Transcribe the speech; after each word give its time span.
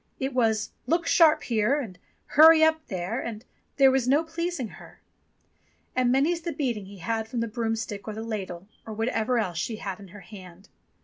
It 0.19 0.33
was 0.33 0.71
"Look 0.87 1.05
sharp 1.05 1.43
here" 1.43 1.79
and 1.79 1.99
"Hurry 2.25 2.63
up 2.63 2.87
there," 2.87 3.19
and 3.21 3.45
there 3.77 3.91
was 3.91 4.07
no 4.07 4.23
pleasing 4.23 4.69
her. 4.69 4.99
And 5.95 6.11
many's 6.11 6.41
the 6.41 6.51
beating 6.53 6.87
he 6.87 6.97
had 6.97 7.27
from 7.27 7.39
the 7.39 7.47
broomstick 7.47 8.07
or 8.07 8.13
the 8.15 8.23
ladle, 8.23 8.67
or 8.83 8.93
whatever 8.95 9.37
else 9.37 9.59
she 9.59 9.75
had 9.75 9.99
in 9.99 10.07
her 10.07 10.21
hand. 10.21 10.69